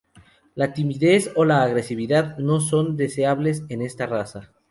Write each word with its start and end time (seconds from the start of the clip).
La 0.55 0.73
timidez 0.73 1.31
o 1.35 1.45
la 1.45 1.61
agresividad 1.61 2.35
no 2.39 2.59
son 2.59 2.97
deseables 2.97 3.61
en 3.69 3.83
esta 3.83 4.07
raza. 4.07 4.51